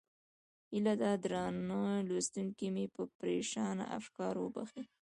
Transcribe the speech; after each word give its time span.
هیله 0.71 0.93
ده 1.01 1.11
درانه 1.23 1.83
لوستونکي 2.07 2.67
مې 2.73 2.85
پرېشانه 3.19 3.85
افکار 3.99 4.33
وبښي. 4.39 4.81